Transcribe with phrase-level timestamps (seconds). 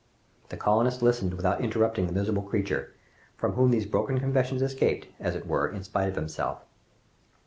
[0.49, 2.91] The colonists listened without interrupting the miserable creature,
[3.37, 6.65] from whom these broken confessions escaped, as it were, in spite of himself.